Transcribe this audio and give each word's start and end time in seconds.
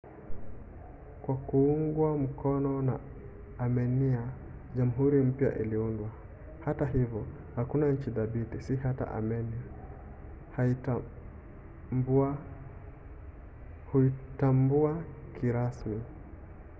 kwa 1.23 1.35
kuungwa 1.37 2.17
mkono 2.17 2.81
na 2.81 2.99
armenia 3.59 4.27
jamhuri 4.77 5.23
mpya 5.23 5.57
iliundwa. 5.59 6.09
hata 6.65 6.85
hivyo 6.85 7.25
hakuna 7.55 7.91
nchi 7.91 8.11
thabiti- 8.11 8.61
si 8.65 8.75
hata 8.75 9.11
armenia- 9.11 9.61
huitambua 13.95 15.03
kirasmi 15.41 16.01